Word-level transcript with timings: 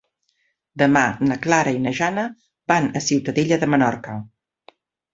Demà 0.81 1.03
na 1.25 1.37
Clara 1.43 1.75
i 1.77 1.83
na 1.85 1.95
Jana 2.01 2.25
van 2.75 2.91
a 2.91 3.05
Ciutadella 3.11 3.63
de 3.67 3.73
Menorca. 3.75 4.21